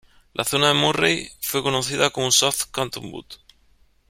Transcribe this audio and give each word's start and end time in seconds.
La 0.33 0.43
zona 0.43 0.69
de 0.69 0.73
Murray 0.73 1.29
fue 1.41 1.61
conocida 1.61 2.09
como 2.09 2.31
South 2.31 2.71
Cottonwood. 2.71 3.27